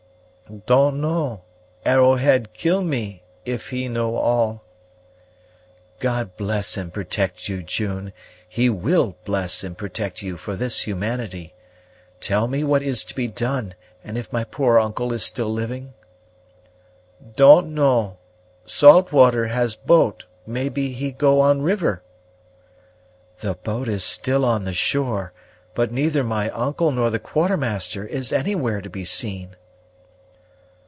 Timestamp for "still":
15.23-15.53, 24.03-24.43